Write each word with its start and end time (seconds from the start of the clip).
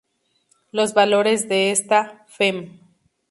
Los 0.71 0.95
valores 0.95 1.47
de 1.47 1.69
esta 1.69 2.25
f.e.m. 2.27 2.71